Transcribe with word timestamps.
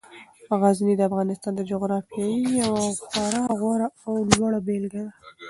غزني 0.61 0.93
د 0.97 1.01
افغانستان 1.09 1.53
د 1.55 1.61
جغرافیې 1.71 2.27
یوه 2.61 2.85
خورا 3.07 3.45
غوره 3.59 3.87
او 4.05 4.11
لوړه 4.31 4.59
بېلګه 4.67 5.01
ده. 5.05 5.11